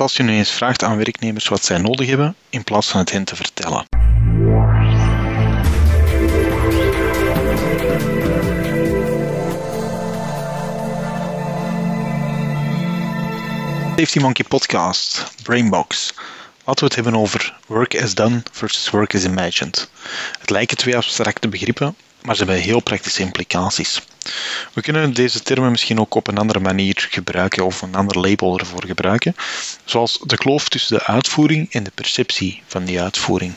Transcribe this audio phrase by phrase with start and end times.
[0.00, 3.10] als je nu eens vraagt aan werknemers wat zij nodig hebben, in plaats van het
[3.10, 3.84] hen te vertellen?
[13.96, 16.14] Safety Monkey Podcast, Brainbox.
[16.64, 19.90] Laten we het hebben over work as done versus work as imagined.
[20.38, 24.02] Het lijken twee abstracte begrippen, maar ze hebben heel praktische implicaties.
[24.72, 28.58] We kunnen deze termen misschien ook op een andere manier gebruiken of een ander label
[28.58, 29.36] ervoor gebruiken,
[29.84, 33.54] zoals de kloof tussen de uitvoering en de perceptie van die uitvoering.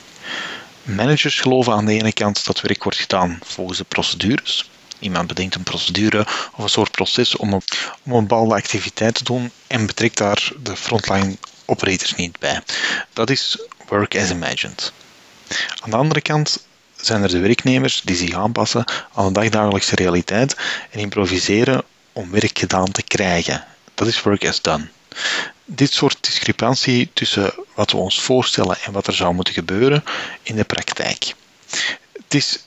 [0.84, 4.70] Managers geloven aan de ene kant dat werk wordt gedaan volgens de procedures.
[5.00, 7.62] Iemand bedenkt een procedure of een soort proces om een,
[8.04, 12.62] om een bepaalde activiteit te doen en betrekt daar de frontline operators niet bij.
[13.14, 13.58] Dat is
[13.88, 14.94] work as imagined.
[15.80, 16.66] Aan de andere kant
[17.02, 20.56] zijn er de werknemers die zich aanpassen aan de dagdagelijkse realiteit
[20.90, 21.84] en improviseren
[22.14, 23.66] om werk gedaan te krijgen.
[23.94, 24.88] Dat is work as done.
[25.66, 30.04] Dit soort discrepantie tussen wat we ons voorstellen en wat er zou moeten gebeuren
[30.44, 31.34] in de praktijk.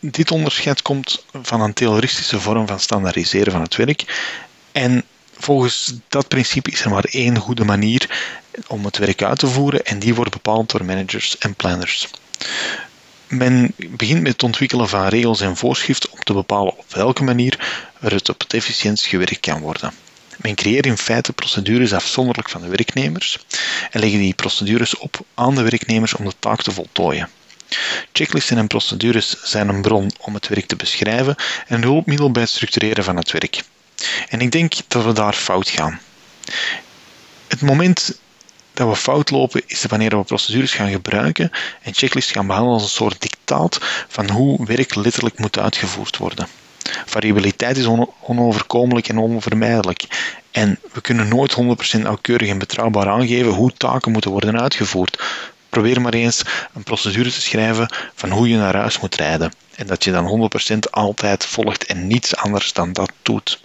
[0.00, 4.30] Dit onderscheid komt van een theoristische vorm van standaardiseren van het werk.
[4.72, 5.04] En
[5.36, 8.32] volgens dat principe is er maar één goede manier
[8.66, 12.08] om het werk uit te voeren en die wordt bepaald door managers en planners.
[13.34, 17.84] Men begint met het ontwikkelen van regels en voorschriften om te bepalen op welke manier
[18.00, 19.92] er het op het efficiëntst gewerkt kan worden.
[20.36, 23.38] Men creëert in feite procedures afzonderlijk van de werknemers
[23.90, 27.28] en leggen die procedures op aan de werknemers om de taak te voltooien.
[28.12, 32.42] Checklisten en procedures zijn een bron om het werk te beschrijven en een hulpmiddel bij
[32.42, 33.62] het structureren van het werk.
[34.28, 36.00] En ik denk dat we daar fout gaan.
[37.48, 38.18] Het moment
[38.74, 41.50] dat we fout lopen is wanneer we procedures gaan gebruiken
[41.82, 46.46] en checklists gaan behandelen als een soort dictaat van hoe werk letterlijk moet uitgevoerd worden.
[47.06, 47.86] Variabiliteit is
[48.20, 50.04] onoverkomelijk en onvermijdelijk.
[50.50, 51.56] En we kunnen nooit
[51.98, 55.22] 100% nauwkeurig en betrouwbaar aangeven hoe taken moeten worden uitgevoerd.
[55.68, 56.42] Probeer maar eens
[56.74, 59.52] een procedure te schrijven van hoe je naar huis moet rijden.
[59.74, 63.62] En dat je dan 100% altijd volgt en niets anders dan dat doet.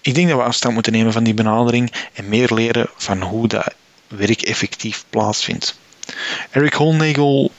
[0.00, 3.48] Ik denk dat we afstand moeten nemen van die benadering en meer leren van hoe
[3.48, 3.74] dat
[4.08, 5.78] werk effectief plaatsvindt.
[6.50, 7.52] Eric Holnagel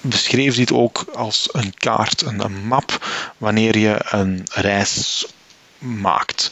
[0.00, 3.06] beschreef dit ook als een kaart, een map,
[3.38, 5.26] wanneer je een reis
[5.78, 6.50] maakt.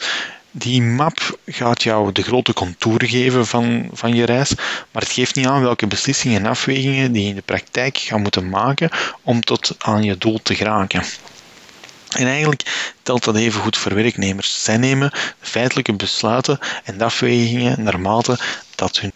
[0.51, 4.55] Die map gaat jou de grote contouren geven van, van je reis,
[4.91, 8.19] maar het geeft niet aan welke beslissingen en afwegingen die je in de praktijk gaat
[8.19, 8.89] moeten maken
[9.21, 11.03] om tot aan je doel te geraken.
[12.15, 14.63] En eigenlijk telt dat even goed voor werknemers.
[14.63, 18.39] Zij nemen feitelijke besluiten en afwegingen naarmate
[18.75, 19.11] dat hun.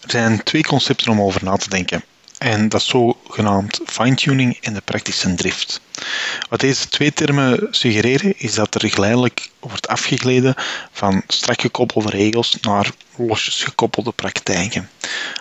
[0.00, 2.04] Er zijn twee concepten om over na te denken.
[2.38, 5.80] En dat zogenaamd fine-tuning en de praktische drift.
[6.48, 10.54] Wat deze twee termen suggereren is dat er geleidelijk wordt afgegleden
[10.92, 14.90] van strak gekoppelde regels naar losjes gekoppelde praktijken.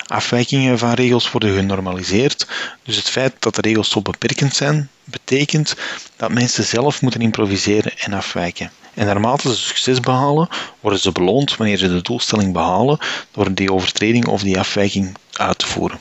[0.07, 2.47] Afwijkingen van regels worden genormaliseerd,
[2.83, 5.75] dus het feit dat de regels zo beperkend zijn, betekent
[6.15, 8.71] dat mensen zelf moeten improviseren en afwijken.
[8.93, 10.49] En naarmate ze succes behalen,
[10.79, 12.99] worden ze beloond wanneer ze de doelstelling behalen
[13.31, 15.99] door die overtreding of die afwijking uit te voeren.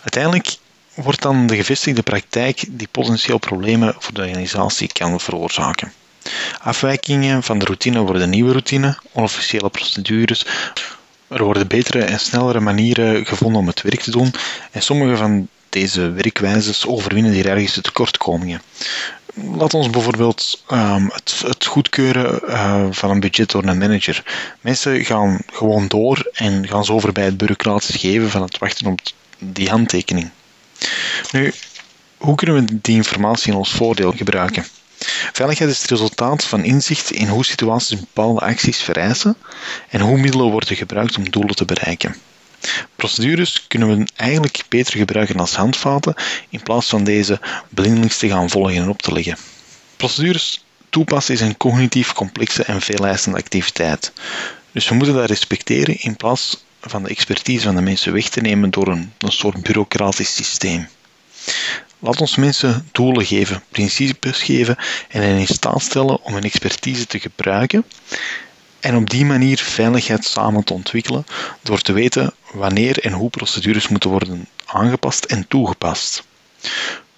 [0.00, 0.56] Uiteindelijk
[0.94, 5.92] wordt dan de gevestigde praktijk die potentieel problemen voor de organisatie kan veroorzaken.
[6.60, 10.46] Afwijkingen van de routine worden nieuwe routine, onofficiële procedures.
[11.32, 14.34] Er worden betere en snellere manieren gevonden om het werk te doen
[14.70, 18.62] en sommige van deze werkwijzes overwinnen ergens tekortkomingen.
[19.34, 24.24] Laat ons bijvoorbeeld um, het, goedkeuren uh, van een budget door een manager.
[24.60, 29.00] Mensen gaan gewoon door en gaan zo voorbij het bureaucratisch geven van het wachten op
[29.38, 30.30] die handtekening.
[31.30, 31.52] Nu,
[32.16, 34.64] hoe kunnen we die informatie in ons voordeel gebruiken?
[35.32, 39.36] Veiligheid is het resultaat van inzicht in hoe situaties bepaalde acties vereisen
[39.88, 42.16] en hoe middelen worden gebruikt om doelen te bereiken.
[42.96, 46.14] Procedures kunnen we eigenlijk beter gebruiken als handvaten
[46.48, 49.36] in plaats van deze blindelings te gaan volgen en op te leggen.
[49.96, 54.12] Procedures toepassen is een cognitief complexe en veeleisende activiteit.
[54.72, 58.40] Dus we moeten dat respecteren in plaats van de expertise van de mensen weg te
[58.40, 60.88] nemen door een, een soort bureaucratisch systeem.
[62.04, 64.76] Laat ons mensen doelen geven, principes geven
[65.08, 67.84] en hen in staat stellen om hun expertise te gebruiken
[68.80, 71.26] en op die manier veiligheid samen te ontwikkelen
[71.60, 76.24] door te weten wanneer en hoe procedures moeten worden aangepast en toegepast.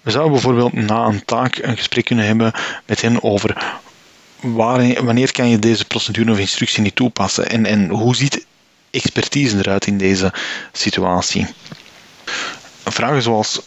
[0.01, 2.53] We zouden bijvoorbeeld na een taak een gesprek kunnen hebben
[2.85, 3.79] met hen over
[5.03, 8.45] wanneer kan je deze procedure of instructie niet toepassen en, en hoe ziet
[8.89, 10.33] expertise eruit in deze
[10.71, 11.47] situatie.
[12.83, 13.61] Vragen zoals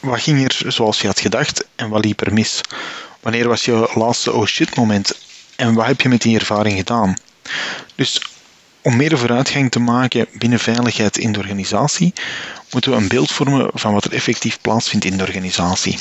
[0.00, 2.60] wat ging er zoals je had gedacht en wat liep er mis?
[3.20, 5.12] Wanneer was je laatste oh shit moment
[5.56, 7.16] en wat heb je met die ervaring gedaan?
[7.94, 8.20] Dus
[8.82, 12.12] Om meer vooruitgang te maken binnen veiligheid in de organisatie,
[12.70, 15.98] moeten we een beeld vormen van wat er effectief plaatsvindt in de organisatie.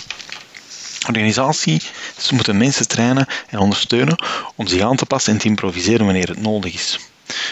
[1.08, 1.92] Organisaties
[2.32, 4.24] moeten mensen trainen en ondersteunen
[4.56, 7.00] om zich aan te passen en te improviseren wanneer het nodig is.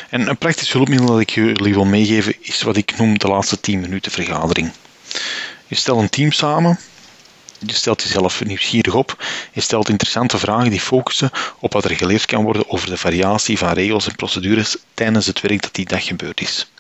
[0.10, 3.60] En een praktisch hulpmiddel dat ik jullie wil meegeven is wat ik noem de laatste
[3.60, 4.72] 10 minuten vergadering.
[5.68, 6.80] Je stelt een team samen,
[7.60, 12.26] je stelt jezelf nieuwsgierig op, je stelt interessante vragen die focussen op wat er geleerd
[12.26, 16.06] kan worden over de variatie van regels en procedures tijdens het werk dat die dag
[16.06, 16.72] gebeurd is.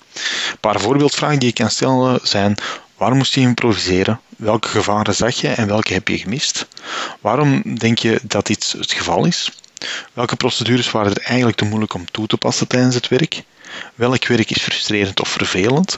[0.52, 2.58] Een paar voorbeeldvragen die je kan stellen zijn:
[2.98, 4.20] waar moest je improviseren?
[4.38, 6.68] Welke gevaren zag je en welke heb je gemist?
[7.22, 9.52] Waarom denk je dat dit het geval is?
[10.14, 13.44] Welke procedures waren er eigenlijk te moeilijk om toe te passen tijdens het werk?
[13.96, 15.96] Welk werk is frustrerend of vervelend?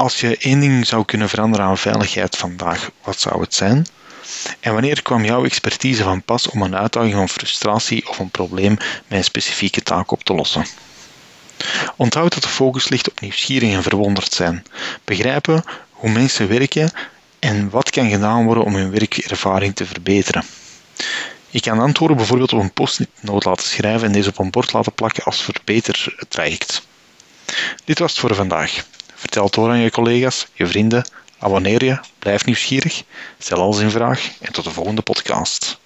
[0.00, 3.86] Als je één ding zou kunnen veranderen aan veiligheid vandaag, wat zou het zijn?
[4.60, 8.76] En wanneer kwam jouw expertise van pas om een uitdaging of frustratie of een probleem
[9.06, 10.66] met een specifieke taak op te lossen?
[11.96, 14.64] Onthoud dat de focus ligt op nieuwsgierig en verwonderd zijn.
[15.04, 16.92] Begrijpen hoe mensen werken
[17.38, 20.44] en wat kan gedaan worden om hun werkervaring te verbeteren.
[21.50, 24.92] Je kan antwoorden bijvoorbeeld op een post-it laten schrijven en deze op een bord laten
[24.92, 26.82] plakken als verbetertraject.
[27.84, 28.84] Dit was het voor vandaag.
[29.20, 31.04] Vertel het door aan je collega's, je vrienden,
[31.38, 33.02] abonneer je, blijf nieuwsgierig,
[33.38, 35.78] stel alles in vraag en tot de volgende podcast.